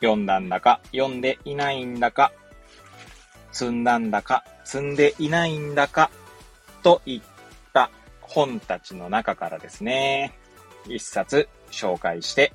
[0.00, 2.32] 読んだんだか、読んでいないんだか、
[3.52, 6.10] 積んだんだか、積んでいないんだか、
[6.82, 7.22] といっ
[7.72, 10.34] た本たちの中からですね、
[10.86, 12.52] 一冊紹介して、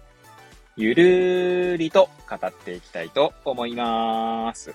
[0.77, 4.73] ゆるーりと語っていきたいと思います。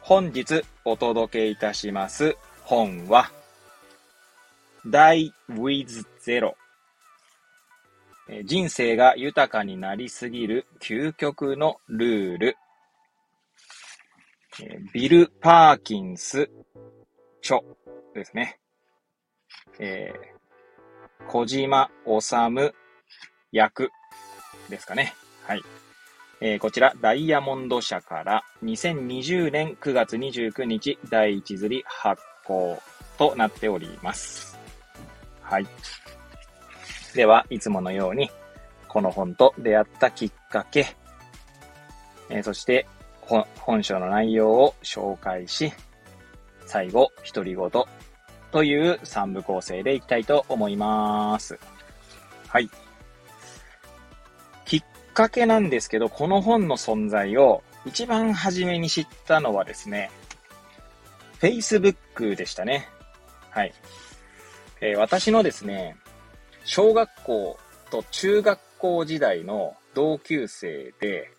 [0.00, 3.30] 本日お届けいたします本は、
[4.86, 6.54] Die with Zero
[8.44, 12.56] 人生が豊かになりすぎる究極のルール。
[14.92, 16.48] ビル・パーキンス
[17.42, 17.60] 著
[18.14, 18.58] ですね。
[19.78, 22.74] えー、小島治
[23.52, 23.90] 役
[24.70, 25.14] ですかね。
[25.46, 25.62] はい。
[26.40, 32.80] えー、こちら、ダイヤモンド社から2020年9月29日第1釣り発行
[33.18, 34.58] となっております。
[35.42, 35.66] はい。
[37.14, 38.30] では、いつものように、
[38.88, 40.96] この本と出会ったきっかけ、
[42.28, 42.86] えー、そして
[43.20, 45.72] 本本書の内容を紹介し、
[46.66, 47.70] 最後、独り言
[48.50, 51.58] という3部構成でいきたいと思います。
[52.48, 52.68] はい。
[54.64, 60.10] きっかけなんですけど、この本の存在を一番初めに知ったのはですね、
[61.40, 62.88] Facebook でしたね。
[63.50, 63.74] はい。
[64.80, 65.96] えー、私のですね、
[66.64, 67.58] 小学校
[67.90, 71.30] と中学校時代の同級生で、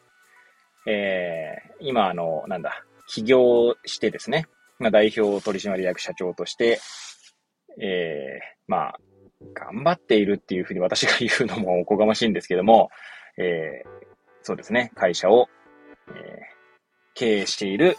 [0.88, 4.48] えー、今あの、なんだ、起業してですね、
[4.80, 6.80] まあ、代表取締役社長として、
[7.82, 8.99] えー、まあ、
[9.54, 12.89] 頑張っているっていうふうに私が言うのもおこがましいんですけども、
[13.38, 14.05] えー、
[14.44, 15.49] そうですね、会社を、
[16.10, 16.16] えー、
[17.16, 17.98] 経営している、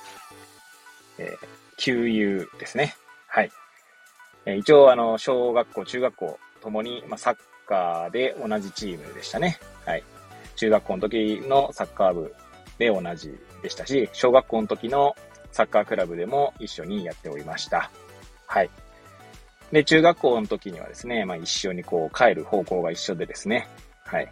[1.19, 2.95] えー、給油ですね。
[3.27, 3.51] はい。
[4.47, 7.37] えー、一応、あの、小学校、中学校ともに、まあ、サッ
[7.69, 9.61] カーで同じチームでしたね。
[9.85, 10.03] はい。
[10.57, 12.35] 中学校の時のサッカー部
[12.77, 15.15] で同じでしたし、小学校の時の
[15.53, 17.93] サッカークラブでも一緒にやっておりました。
[18.49, 18.71] はい。
[19.71, 23.69] で、中学校の時にはですね、まあ一緒にこう帰る方向が一緒でですね、
[24.05, 24.25] はい。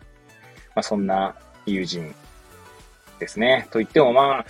[0.74, 1.36] まあ、そんな
[1.66, 2.12] 友人
[3.20, 3.68] ですね。
[3.70, 4.46] と言ってもまあ、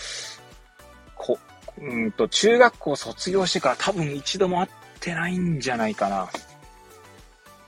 [1.16, 1.38] こ、
[1.78, 4.68] うんと、中学校卒業してから多分一度も会っ
[5.00, 6.30] てないんじゃないかな。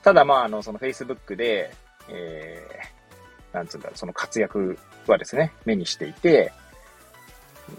[0.07, 1.75] ただまあ、あの、その Facebook で、
[2.09, 4.79] えー、なんつうんだろう、その活躍
[5.09, 6.53] はですね、目にしていて、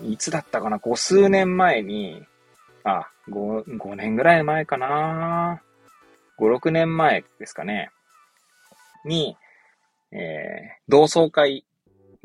[0.03, 2.21] いつだったかな、五数年前に、
[2.83, 5.61] あ、五、五年ぐらい前かな。
[6.35, 7.91] 五、六年前ですかね。
[9.05, 9.37] に、
[10.11, 10.19] えー、
[10.89, 11.63] 同窓会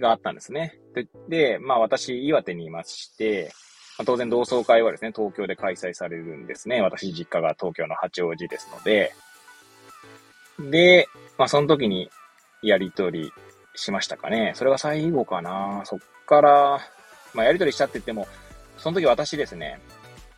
[0.00, 0.80] があったんですね。
[0.96, 3.52] で、でまあ私、岩手にいまして、
[3.98, 6.82] まあ、当然同窓会はですね、東京で開催されるんですね。
[6.82, 9.12] 私、実家が東京の八王子ですので。
[10.70, 11.08] で、
[11.38, 12.10] まあその時に
[12.62, 13.32] やりとり
[13.74, 14.52] しましたかね。
[14.54, 15.82] それが最後かな。
[15.84, 16.80] そっから、
[17.34, 18.26] まあやりとりしたって言っても、
[18.78, 19.80] その時私ですね、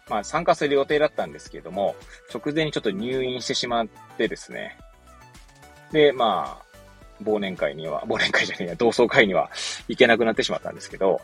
[0.09, 1.97] まあ参加する予定だったんですけども、
[2.33, 3.87] 直前にちょっと入院してしまっ
[4.17, 4.79] てですね。
[5.93, 6.65] で、まあ、
[7.23, 9.51] 忘年会には、忘年会じゃねえや、同窓会には
[9.89, 11.21] 行けなくなってしまったんですけど、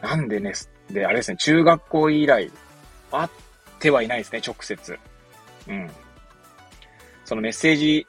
[0.00, 0.52] なんでね、
[0.90, 2.50] で、あれですね、中学校以来、
[3.10, 3.28] 会っ
[3.80, 4.98] てはいないですね、直接。
[5.66, 5.90] うん。
[7.24, 8.06] そのメッセージ、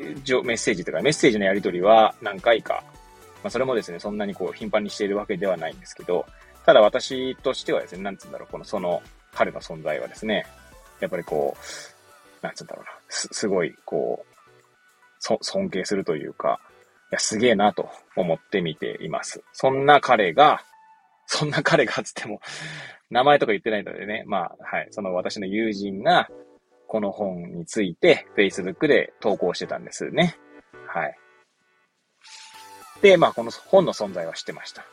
[0.00, 2.82] メッセージというか、メッセージのやり取りは何回か、
[3.42, 6.26] まあ、それもですね、そんなにこう、頻繁にしているわけではないんですけど、
[6.66, 9.02] ただ私としてはですね、なんつうんだろう、この、その、
[9.32, 10.46] 彼の存在はですね、
[11.00, 11.56] やっぱりこ
[12.42, 14.36] う、なんつうんだろうな、す、すごい、こう、
[15.18, 16.60] そ、尊敬するというか、
[17.10, 19.42] いや、すげえなと思って見ています。
[19.52, 20.62] そんな彼が、
[21.26, 22.40] そんな彼がつっても、
[23.10, 26.28] 名前とか言ってないのでね、まあ、はい、その私の友人が、
[26.90, 30.36] この本について、Facebook で投稿してたんですね。
[30.88, 31.16] はい。
[33.00, 34.84] で、まあ、この本の存在は知ってました。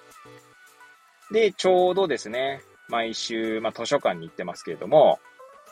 [1.32, 5.18] で、ちょうどですね、毎週、まあ、図書館に行ってますけれども、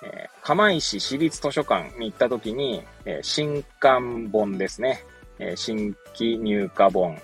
[0.03, 5.05] えー、釜石市立図書館に行った時に、えー、新刊本ですね。
[5.37, 7.21] えー、新規入荷本、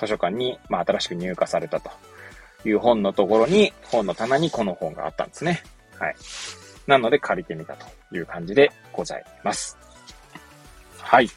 [0.00, 1.88] 図書館に、まあ、新しく入荷されたと
[2.64, 5.62] いう本のところに、本の棚にこの本があったんですね。
[6.00, 6.16] はい。
[6.86, 9.76] なので借りてみたという感じでございます。
[10.98, 11.28] はい。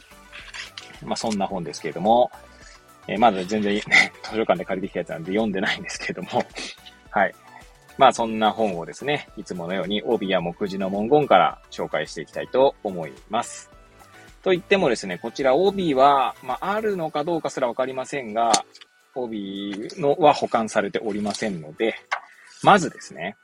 [1.05, 2.31] まあ、そんな本ですけれども、
[3.07, 3.81] えー、まだ全然、ね、
[4.23, 6.44] 図書館で借りてきたやつなんで読んでないんですけれども、
[7.09, 7.35] はい。
[7.97, 13.71] まあそんな本をですね、いつものように帯や目次の文言から紹介していきたいと思います。
[14.44, 18.51] と言ってもですね、こちら帯は、まああるのかどうかすらわかりませんが、
[19.15, 21.95] 帯のは保管されておりませんので、
[22.61, 23.35] まずですね、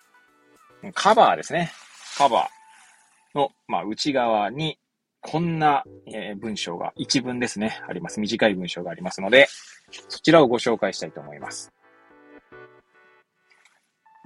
[0.93, 1.71] カバーですね。
[2.17, 4.77] カバーの、まあ、内側に、
[5.21, 8.19] こんな、えー、文章が、一文ですね、あります。
[8.19, 9.47] 短い文章がありますので、
[10.09, 11.71] そちらをご紹介したいと思います。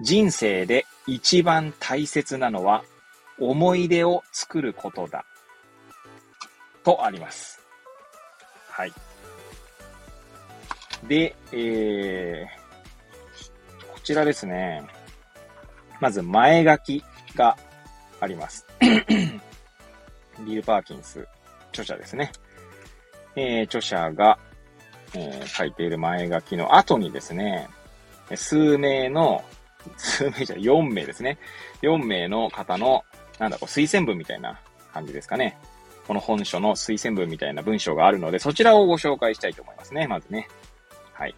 [0.00, 2.84] 人生で一番大切なのは、
[3.40, 5.24] 思い出を作ることだ。
[6.84, 7.60] とあります。
[8.70, 8.92] はい。
[11.06, 14.82] で、えー、こちらですね。
[16.00, 17.04] まず前書き
[17.34, 17.56] が
[18.20, 18.66] あります。
[20.44, 21.26] ビル・パーキンス、
[21.70, 22.32] 著者ですね。
[23.36, 24.38] えー、著者が、
[25.14, 27.68] えー、書いている前書きの後にですね、
[28.34, 29.44] 数名の、
[29.96, 31.38] 数名じゃ4名ですね。
[31.82, 33.04] 4名の方の、
[33.38, 34.60] なんだこう、推薦文みたいな
[34.92, 35.56] 感じですかね。
[36.06, 40.06] この本書の推薦文みたいな文章があるので、そちらをご紹介したいと思いますね。
[40.06, 40.48] まずね。
[41.12, 41.34] はい。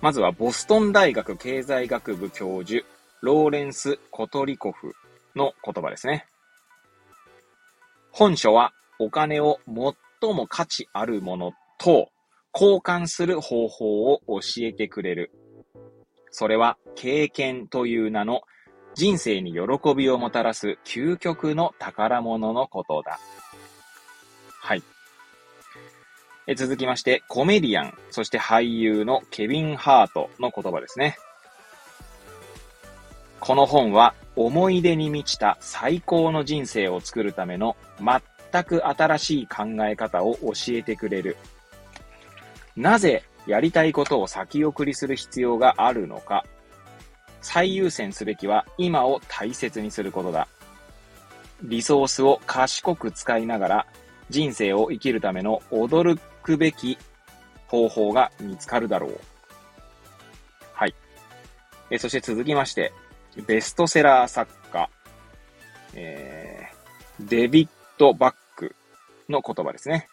[0.00, 2.84] まずは、ボストン大学経済学部教授、
[3.20, 4.94] ローレンス・コトリコフ
[5.36, 6.26] の言葉ですね。
[8.10, 9.58] 本書はお金を
[10.20, 12.08] 最も価値あるものと
[12.54, 15.30] 交換する方法を教えてくれる。
[16.30, 18.42] それは経験という名の
[18.94, 23.20] 人生に喜びをもたらす究極の宝物のことだ。
[24.60, 24.82] はい。
[26.48, 31.18] え続きまして、コメディアン、そして俳優のケビン・ハートの言葉ですね。
[33.40, 37.76] この本は思い出に満ちた最高の人生を作るための
[38.52, 41.36] 全く新しい考え方を教えてくれる。
[42.76, 46.44] なぜやりたいことを先送りする必要があるのか。
[47.40, 50.48] 最優先すべきは今を大切にすることだ。
[51.62, 53.86] リソースを賢く使いながら
[54.28, 56.98] 人生を生きるための驚くべき
[57.68, 59.20] 方法が見つかるだろう。
[60.74, 60.94] はい。
[61.90, 62.92] えそして続きまして、
[63.42, 64.88] ベストセラー作家、
[65.94, 67.68] えー、デビッ
[67.98, 68.74] ド・バック
[69.28, 70.08] の言葉ですね。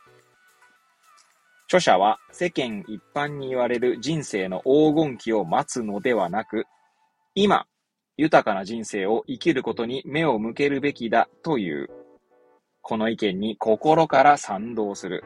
[1.67, 6.65] 著者は世間一般に言われる人生の黄金期を待つのではなく、
[7.33, 7.65] 今、
[8.15, 11.89] 豊かな人生を生きることに目を向けるべきだという。
[12.81, 15.23] この意見に心から賛同する。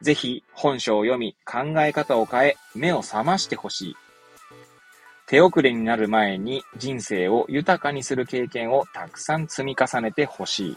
[0.00, 3.96] ぜひ本書を読み考え方を変え目を覚ましてほしい。
[5.26, 10.76] 手遅れになる前に人生を豊かにする経験をたくさん積み重ねてほしい。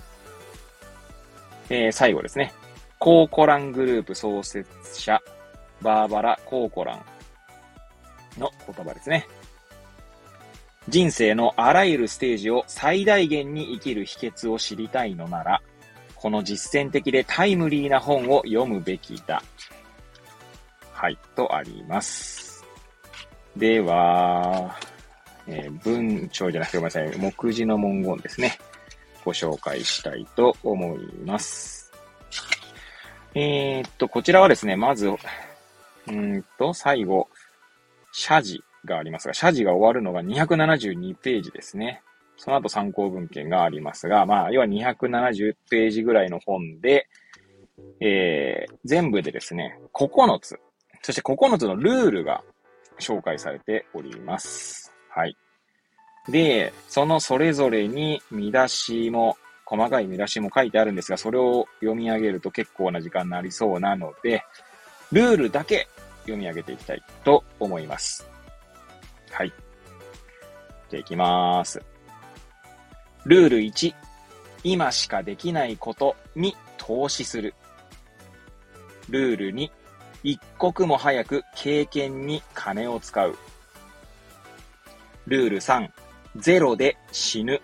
[1.69, 2.51] えー、最後ですね。
[2.97, 4.67] コーコラングループ創設
[4.99, 5.21] 者、
[5.81, 9.27] バーバラ・コーコランの言葉ですね。
[10.89, 15.61] 人生のあらゆるステージを最大限に生きる秘訣を知りたいのなら、
[16.15, 19.43] この実践的でタイムリーな本を読むべきだ。
[20.91, 22.48] はい、とあります。
[23.55, 24.77] では、
[25.47, 27.17] えー、文章じゃなくてごめんなさい。
[27.17, 28.57] 目次の文言ですね。
[29.25, 31.91] ご紹介したいと思います。
[33.35, 35.09] えー、っと、こちらはですね、まず、
[36.07, 37.29] うんと、最後、
[38.11, 42.01] 謝辞がありますが、謝辞が終わるのが272ページですね。
[42.37, 47.07] その後参考文献がありますが、まあ、要は270ページぐらいの本で、
[47.99, 50.59] えー、全部でですね、9つ、
[51.01, 52.43] そして9つのルールが
[52.99, 54.93] 紹介されております。
[55.09, 55.35] はい。
[56.27, 64.43] で、そのそれぞれに見出しも、細かい見出しも書いてあるんですが、それを読み上げると結構な時間になりそうなので、
[65.11, 65.87] ルールだけ
[66.21, 68.27] 読み上げていきたいと思います。
[69.31, 69.53] はい。
[70.89, 71.81] じゃあ行きます。
[73.25, 73.93] ルール1、
[74.63, 77.53] 今しかできないことに投資する。
[79.09, 79.69] ルール2、
[80.23, 83.37] 一刻も早く経験に金を使う。
[85.27, 85.89] ルール3、
[86.35, 87.61] ゼロで死ぬ。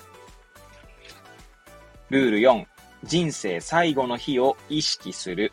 [2.10, 2.66] ルール4、
[3.04, 5.52] 人生最後の日を意識する。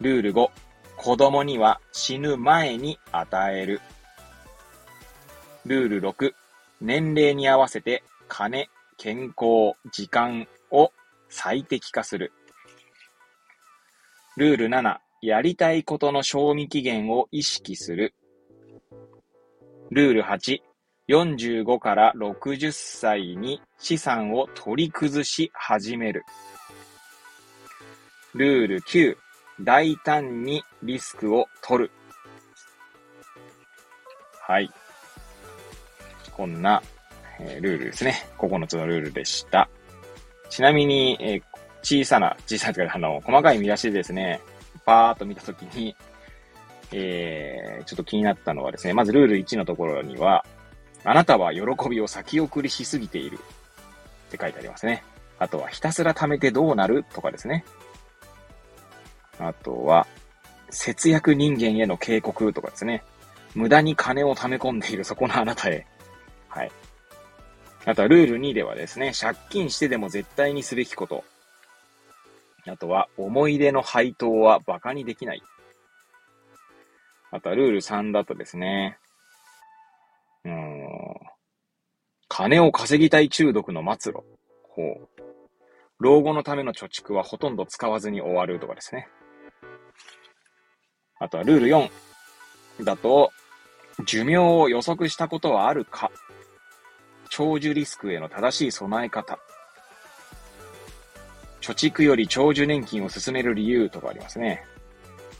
[0.00, 0.50] ルール5、
[0.96, 3.80] 子供には死ぬ前に与える。
[5.64, 6.34] ルール6、
[6.80, 10.92] 年齢に合わせて金、健康、時間を
[11.28, 12.32] 最適化する。
[14.36, 18.14] ルール7、やりたいことの賞味期限を意識する。
[19.90, 20.58] ルール8、
[21.08, 26.22] 45から60歳に資産を取り崩し始める。
[28.34, 29.16] ルール9、
[29.62, 31.90] 大胆にリスクを取る。
[34.46, 34.70] はい。
[36.36, 36.82] こんな、
[37.40, 38.28] えー、ルールですね。
[38.36, 39.70] 9つのルールでした。
[40.50, 41.42] ちなみに、えー、
[41.86, 44.40] 小さな、小さなというか、あの、細かい見出しでですね、
[44.84, 45.94] パーっと見たときに、
[46.90, 50.44] えー、ちょっと気になったのはですね、まずルール1のところには、
[51.04, 55.04] あなたは喜びを先送りしすぎているって書いてありますね。
[55.38, 57.64] あとは、ひたすら貯めてどうなるとかですね。
[59.38, 60.08] あとは、
[60.70, 63.04] 節約人間への警告とかですね。
[63.54, 65.86] 無駄に金を貯め込んでいるそこのあなたへ。
[66.48, 66.72] はい。
[67.84, 71.22] あとはルール2ではですね、借金してでも絶対にすべきこと。
[72.68, 75.42] あとは、思い出の配当は馬鹿にできない。
[77.30, 78.98] あとはルール3だとですね、
[80.44, 80.86] うん、
[82.28, 84.24] 金を稼ぎたい中毒の末路。
[84.62, 85.08] ほう。
[85.98, 89.08] 老後のための貯蓄はほとんど使わずに終わるとかですね。
[91.18, 91.90] あとはルール4
[92.84, 93.32] だと、
[94.04, 96.10] 寿命を予測したことはあるか
[97.30, 99.38] 長寿リスクへの正しい備え方。
[101.66, 104.64] 貯蓄より長寿年金を進める理由とかありますね。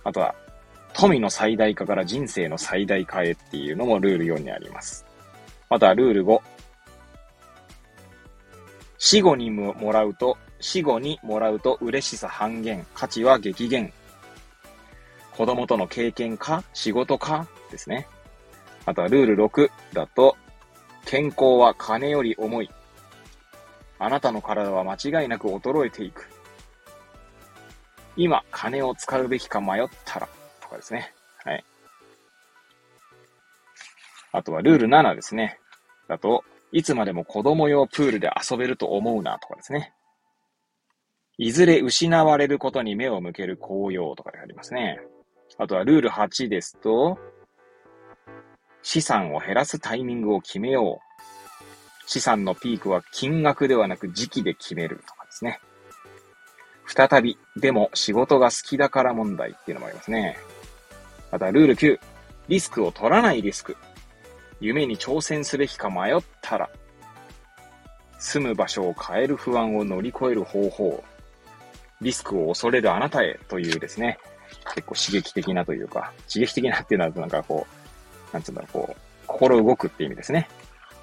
[0.02, 0.34] あとは、
[0.92, 5.06] 富の最大化から人生の最大化へっていうのもルール4にあります。
[5.70, 6.40] またルール5。
[8.98, 13.92] 死後にもらうと、死後にもらうと嬉しさ半減、価値は激減。
[15.36, 18.08] 子供との経験か仕事かですね。
[18.84, 20.36] あとはルール6だと、
[21.04, 22.70] 健康は金より重い。
[23.98, 26.28] あなたの体は間違いなく衰えていく。
[28.16, 30.28] 今、金を使うべきか迷ったら、
[30.60, 31.12] とかですね。
[31.44, 31.64] はい。
[34.32, 35.58] あとはルール7ですね。
[36.08, 39.92] だと、いつまでも子供用プールで遊べると思うな、とかですね。
[41.38, 44.98] いずれ失われることに目を向ける紅葉とかでありますね。
[45.58, 47.18] あとはルール8ですと、
[48.82, 51.05] 資産を減らすタイミングを決めよう。
[52.06, 55.60] 資産のピークは金額ではなく時期で決めるとかですね。
[56.86, 60.38] 再び、でも仕事が好きだから問題っていうのもありますね。
[61.32, 61.98] また、ルール9、
[62.48, 63.76] リスクを取らないリスク。
[64.60, 66.70] 夢に挑戦すべきか迷ったら、
[68.18, 71.04] 住む場所を変える不安を乗り越える方法。
[72.00, 74.18] リスクを恐れるあなたへというですね、
[74.74, 77.66] 結構刺激的なというか、刺激的なっていうのはなんかこ
[78.30, 78.96] う、なんつうんだろう、こう、
[79.26, 80.48] 心動くって意味ですね。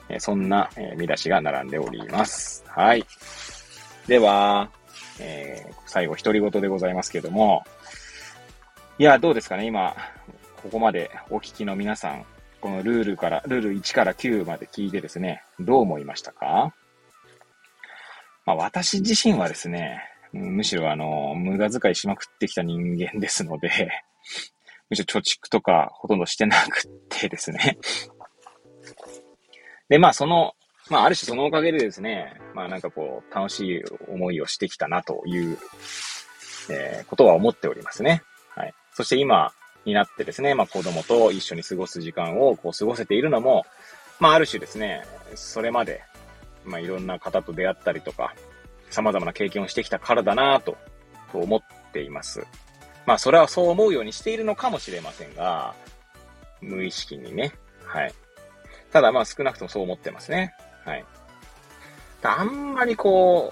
[0.10, 2.63] えそんな、え見出しが並んでおります。
[2.67, 3.05] はい。
[4.07, 4.69] では、
[5.19, 7.63] えー、最後、独り言でございますけども、
[8.98, 9.95] いや、どうですかね、今、
[10.62, 12.25] ここまでお聞きの皆さん、
[12.62, 16.74] このルールから、ルール1から9まで聞いてですね、どう思いましたか？
[18.45, 23.89] まあ、私自身はですね、むしろあの、無駄遣いしまくってきた人間ですので、
[24.89, 27.77] むしろ貯蓄とかほとんどしてなくってですね。
[29.89, 30.53] で、まあその、
[30.89, 35.57] まあある種そのおかげでですね、まあなんかこう、楽しい思いをしてきたなという、
[36.69, 38.23] えー、ことは思っておりますね。
[38.55, 38.73] はい。
[38.93, 39.51] そして今
[39.85, 43.65] になってですね、まあ子供と一緒に過ごす時間をこう過ごせているのも、
[44.19, 45.03] まあある種ですね、
[45.35, 46.03] それまで、
[46.65, 48.33] まあいろんな方と出会ったりとか、
[48.89, 50.77] 様々な経験をしてきたからだなと、
[51.33, 51.61] と思っ
[51.91, 52.45] ています。
[53.05, 55.73] まあ、それはそう思うようにしているのかもしれませんが、
[56.61, 57.51] 無意識にね。
[57.83, 58.13] はい。
[58.93, 60.53] ただ、まあ、少なくともそう思ってますね。
[60.85, 61.05] はい。
[62.21, 63.51] あんまりこ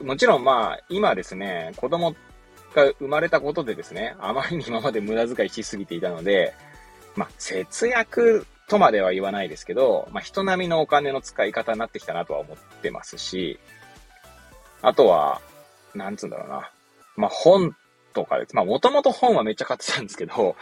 [0.00, 2.16] う、もちろんまあ、今ですね、子供
[2.74, 6.54] が生まれたことでですね、あまりに今まで無駄遣いしすぎていたので、
[7.14, 13.58] まあ、節約とまでは言わないですけど、まあ、人並みのお金の使い方になってきたなとは思ってますし、
[14.80, 15.42] あとは、
[15.94, 16.70] なんつうんだろうな。
[17.16, 17.76] まあ、本
[18.14, 18.56] とかです。
[18.56, 20.54] まあ、もともと本はめっちゃ買ってたんですけど、そうい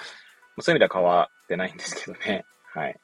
[0.66, 2.44] う意味では変わってないんですけどね。
[2.74, 2.98] はい。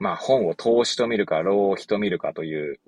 [0.00, 2.80] まあ、本を投資と見るか、浪費と見るかという、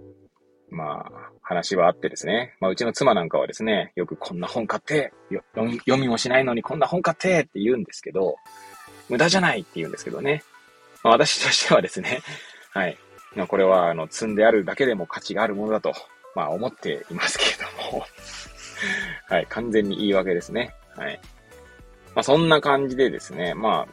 [0.70, 1.10] まあ、
[1.42, 2.56] 話はあってですね。
[2.60, 8.36] まあ、うちの妻なんかはですね、よくこんな本買って、読みもしないのにこんな本買ってって言うんですけど、
[9.08, 10.42] 無駄じゃないって言うんですけどね。
[11.04, 12.20] まあ、私としてはですね、
[12.72, 12.98] はい。
[13.36, 15.92] まあ、これは、あの、積んであるだけでも価値があるものだと
[16.34, 17.50] まあ思っていますけれ
[17.90, 18.04] ども
[19.28, 20.74] はい、完全に言い訳ですね。
[20.96, 21.20] はい。
[22.14, 23.86] まあそんな感じでですね、ま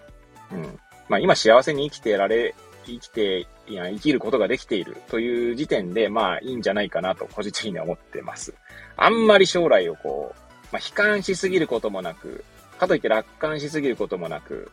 [0.52, 0.80] あ、うん。
[1.08, 2.56] まあ今幸せに生きてられ、
[2.90, 8.54] 生きて、いや、生きることができているという時点で、まあいいんじゃないかなと個人的には思ってます。
[8.98, 10.40] あんまり将来をこう、
[10.72, 12.44] まあ悲観しすぎることもなく、
[12.78, 14.72] かといって楽観しすぎることもなく、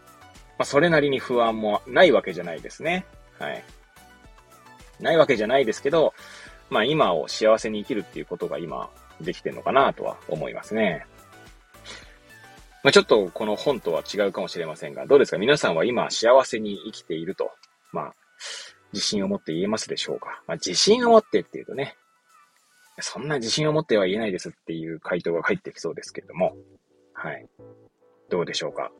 [0.58, 3.06] まあそれなりに不安もないわけじゃないですね。
[3.38, 3.64] はい。
[5.00, 6.14] ないわけじゃないですけど、
[6.70, 8.88] まあ今を幸せに生きるっていうことが今
[9.20, 11.06] できてるのかなとは思いますね。
[12.86, 17.50] まあ、ちょっとこの本とは違うかもしれませんが、どうですか皆さんは今幸せに生きていると、
[17.96, 18.14] まあ、
[18.92, 21.96] 自信を持って言えますでしょうかまあ、自信を持ってっていうとね、
[23.00, 26.54] そんな自信を持っては言えないですっていう回答が返ってきそうですけれども、
[27.14, 27.46] はい。
[28.30, 28.90] どうでしょうか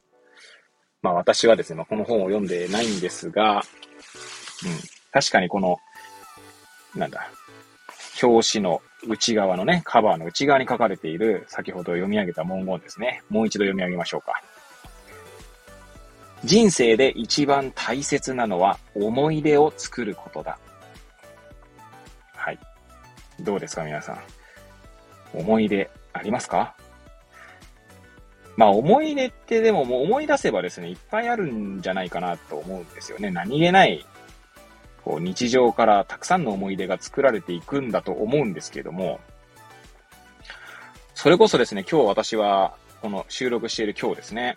[1.02, 3.62] まあ私はですね、まあ、この本を読んでないんですが、うん、
[5.12, 5.76] 確かにこの、
[6.94, 7.30] なんだ、
[8.22, 13.22] 表紙の内側のね、カバーの内側に書かれている、先ほど読み上げた文言ですね。
[13.28, 14.42] もう一度読み上げましょうか。
[16.44, 20.58] 人生で一番大切なのは思い出を作ることだ。
[22.34, 22.58] はい。
[23.40, 24.20] どうですか皆さん。
[25.34, 26.74] 思い出ありますか？
[28.56, 33.30] まあ思い出ってでももう思い出せばですね、いっぱいあるんじゃないかなと思うんですよね。
[33.30, 34.06] 何気ない、
[35.04, 39.20] こう日常からたくさんの思い出が作られていくんだと思うんですけども、
[41.14, 44.54] それこそですね、今日私は、この収録している今日ですね、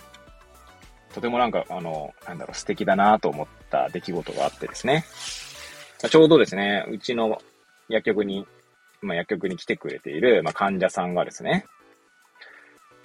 [1.13, 5.05] とてもなんか、あの、なんだろう、素敵だなと思った出来事があってですね、
[6.07, 7.41] ちょうどですね、うちの
[7.89, 8.47] 薬局に、
[9.01, 11.65] まあ、薬局に来てくれている、まあ、患者さんがですね、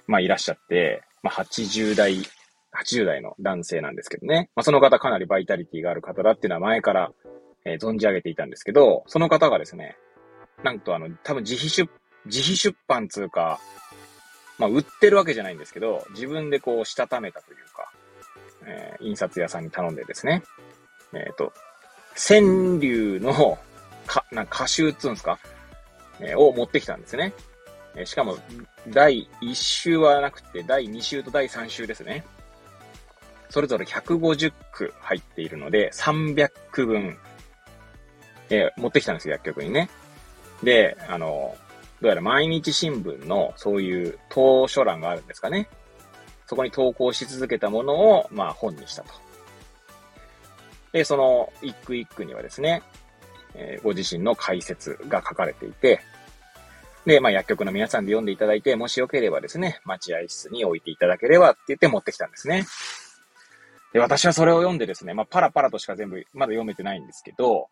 [0.07, 2.21] まあ、いらっしゃって、まあ、80代、
[2.73, 4.49] 80代の男性なんですけどね。
[4.55, 7.11] まあ、その方かなりバイタリティがある方だっていうのは前から、
[7.65, 9.97] えー、存じ上げていたんですけど、その方がですね、
[10.63, 11.89] なんとあの、多分自費出、
[12.25, 13.59] 自費出版つうか、
[14.57, 17.91] まあ、売ってるわけじゃないんですけど、自分でこう、したためたというか、
[18.65, 20.43] えー、印刷屋さんに頼んでですね、
[21.13, 21.53] えっ、ー、と、
[22.15, 23.57] 川柳の、
[24.07, 25.39] か、なんか歌集っつうんすか、
[26.19, 27.33] えー、を持ってきたんですね。
[27.97, 28.37] えしかも、
[28.89, 32.25] 第1週はなくて、第2週と第3週ですね。
[33.49, 37.17] それぞれ150句入っているので、300句分、
[38.49, 39.89] え、持ってきたんですよ、薬局にね。
[40.61, 41.55] で、あの、
[42.01, 45.69] どうやら毎日新聞のそういう投書欄があるんですかね。
[46.47, 49.09] そこに投稿し続けたものを、まあ本にしたと。
[50.91, 52.81] で、その一句一句にはですね、
[53.55, 56.01] えー、ご自身の解説が書かれていて、
[57.05, 62.65] で、まあ薬局の皆さんで読んでいただいて、もしよければですね、待合室に置いていただければって言って持ってきたんですね。
[63.93, 67.67] で、私はそれを読んでですね、まあパラパラとしか全部まだ読めてないんですけど、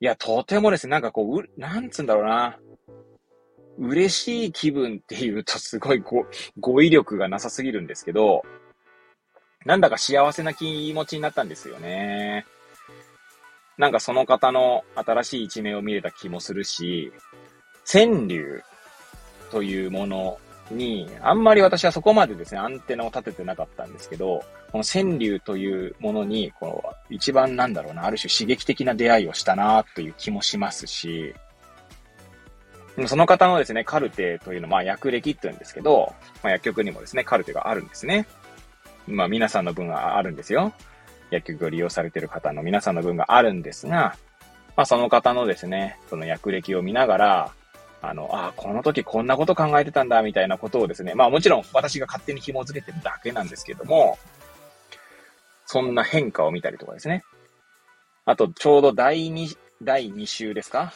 [0.00, 2.58] いや、とてもですね、なんかこう、う、なんつうんだろうな。
[3.78, 6.02] 嬉しい気分っていうとすごい、
[6.60, 8.44] 語彙力がなさすぎるんですけど、
[9.64, 12.46] なんだか幸せな気持ちになったんですよね。
[13.76, 17.12] なんかその方の新しい一面を見れた気もするし、
[17.84, 18.62] 川柳
[19.50, 20.38] というもの
[20.70, 31.34] に、あんまり私はそこまでですね、アンテナを立ててなかったんですけど、この川柳というものに、この一番なんだろうな、ある種刺激的な出会いをしたなという気もしますし、
[33.06, 38.26] その方のですね、カルテというのは、まあ、薬歴って言うんですけど、まあ、薬局にもですね、カルテがあるんですね。
[39.06, 40.72] まあ、皆さんの分があるんですよ。
[41.30, 44.16] 薬局を利用されている方の皆さんの分があるんですが、
[44.76, 47.52] まあ、その方のですね、その薬歴を見ながら、
[48.00, 54.18] あの、ああ、この時こんなこと考えてたんだ、みたいなことをですね、まあもちろん私が勝手に紐付けてるだけなんですけども、
[55.66, 57.24] そんな変化を見たりとかですね。
[58.26, 60.92] あと、ちょうど第2、第2週ですか？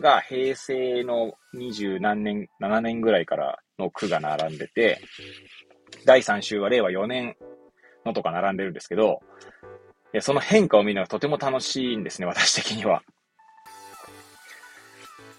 [0.00, 5.00] が平成の20何年、7年ぐらいからの句が並んでて、
[6.04, 7.36] 第3週は令和4年
[8.04, 9.20] のとか並んでるんですけど、
[10.20, 13.02] その変化を見るのがとても楽しいんですね、私的には。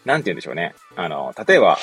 [0.05, 0.73] なんて言うんでしょうね。
[0.95, 1.77] あの、例えば、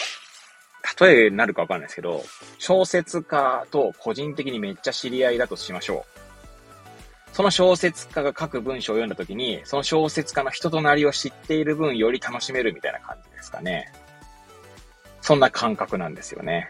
[1.00, 2.22] 例えになるかわかんないですけど、
[2.58, 6.27] 小説家と個人的にめっちゃ知り合いだとしましょう。
[7.38, 13.92] その小説家が書く文章を読んだ時に、その小説家の人となりを知っている分より楽しめるみたいな感じですかね。
[15.20, 16.68] そんな感覚なんですよね。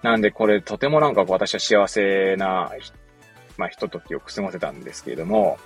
[0.00, 2.72] なんでこれとてもなんか私は幸せな、
[3.58, 5.58] まあ、ひとときを過ごせたんですけれども、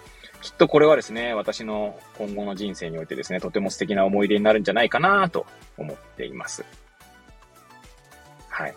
[0.42, 6.64] きっとこれはですね、私の今後の人生においてですね、とても素敵な思い出になるんじゃないかなと思っています。
[8.48, 8.74] はい。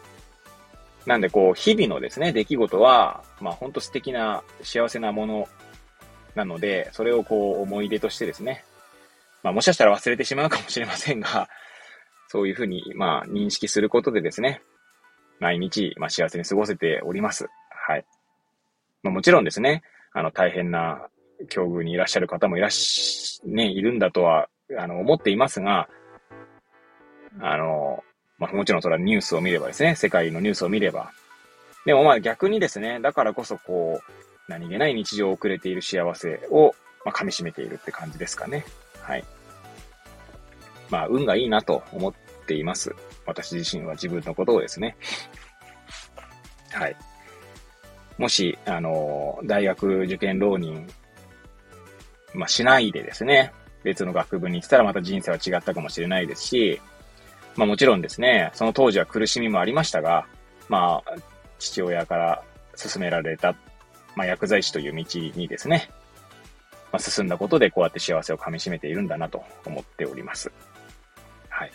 [1.05, 5.47] なんでこう、日々のですね、出来事は、まあ本当素敵な幸せなもの
[6.35, 8.63] なので、それをこう思い出としてですね、
[9.43, 11.49] まあもしかしたら忘れてしまうかもしれませんが、
[12.27, 14.61] そういうふうに、まあ認識することでですね、
[15.39, 17.47] 毎日、まあ幸せに過ごせております。
[17.69, 18.05] はい。
[19.03, 19.81] まあもちろんですね、
[20.13, 21.07] あの大変な
[21.49, 25.89] 境遇にいらっしゃる方もいらっし、ね、いるんだとは、あの、思っていますが、
[27.39, 28.03] あの、
[28.41, 31.11] まあ、もちろんそれはニュースを見ればですね、世界のニュースを見れば。
[31.85, 34.11] でもまあ逆にですね、だからこそこう、
[34.47, 36.73] 何気ない日常を送れている幸せを、
[37.05, 38.65] まあ、噛み締めているって感じですかね。
[38.99, 39.23] はい。
[40.89, 42.13] まあ、運がいいなと思っ
[42.47, 42.95] ています。
[43.27, 44.97] 私自身は自分のことをですね。
[46.71, 46.95] はい。
[48.17, 50.87] もし、あの、大学受験浪人、
[52.33, 56.81] まあ、しないでですね、別の学部に行ったらまた人生は違ったかもしれないですし、
[57.55, 60.25] まあもちろんですね、その当時は苦しみもありましたが、
[60.69, 61.15] まあ、
[61.59, 62.43] 父親から
[62.75, 63.55] 勧められた、
[64.15, 65.89] まあ薬剤師という道にですね、
[66.91, 70.51] まあ、進んだことでこうやって幸せを噛み締めているんだなと思っております。
[71.49, 71.71] はい。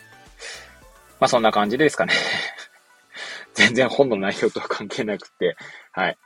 [1.19, 2.13] まあそんな感じですかね
[3.53, 5.55] 全然本の内容とは関係なくて、
[5.91, 6.17] はい。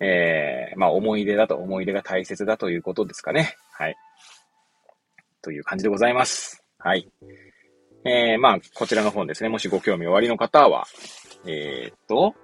[0.00, 3.56] えー、まあ思い出だと、思い出が大切だということですかね。
[3.72, 3.96] はい。
[5.42, 6.64] という感じでございます。
[6.78, 7.08] はい。
[8.04, 9.48] えー、まあ、こちらの本ですね。
[9.48, 10.86] もしご興味おありの方は、
[11.46, 12.34] えー、っと、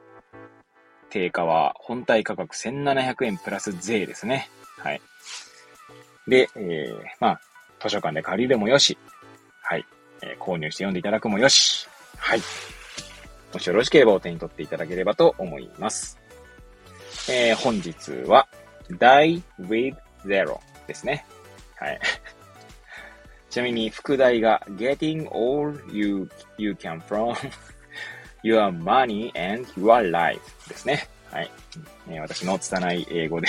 [1.11, 4.49] 定価は本体価格1700円プラス税ですね。
[4.79, 5.01] はい。
[6.29, 7.41] で、えー、まあ、
[7.81, 8.97] 図書館で借りるもよし、
[9.63, 9.85] はい。
[10.23, 12.41] えー、購入して読んでいただくもよし、はい。
[13.53, 16.19] もしよろしければお手に取っていただければと思います。
[17.31, 18.47] えー、本日は
[18.91, 21.25] Die with Zero ですね。
[21.77, 22.01] はい。
[23.51, 27.35] ちなみに副題が Getting all you, you can from
[28.45, 31.09] your money and your life ですね。
[31.31, 31.51] はい。
[32.09, 33.49] えー、私の拙い英語で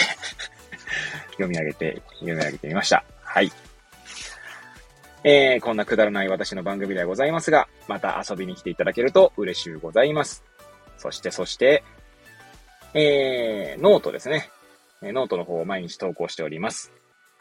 [1.31, 3.03] 読み上げて、読み上げてみました。
[3.23, 3.51] はい。
[5.23, 10.43] えー、こんなくだらない私の番組ではございますが、また遊びに来ていただけると嬉しゅうございます。
[10.97, 11.83] そして、そして、
[12.93, 14.49] えー、ノートですね。
[15.01, 16.91] ノートの方を毎日投稿しております。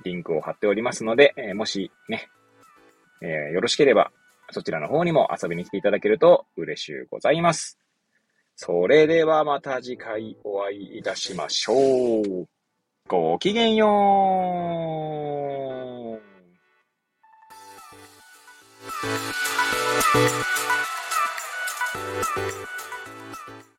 [0.05, 2.29] リンクを貼っておりますので、えー、もしね、
[3.20, 4.11] えー、よろしければ、
[4.50, 7.78] そちらの方にも遊びに来ていただけると嬉しゅうございます。
[8.57, 12.48] それではまた次回お会いいたしましょう。
[13.07, 13.87] ごきげんよ
[22.64, 22.67] う。